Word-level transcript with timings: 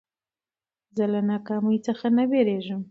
زه 0.95 1.03
له 1.13 1.19
ناکامۍ 1.29 1.77
څخه 1.87 2.05
نه 2.17 2.23
بېرېږم. 2.31 2.79